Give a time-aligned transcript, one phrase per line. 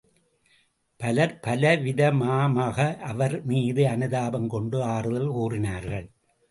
[0.99, 2.97] பலர் பலவிதமாமக
[3.01, 6.07] அவர்மீது அனுதாபம் கொண்டு ஆறுதல் கூறினார்கள்.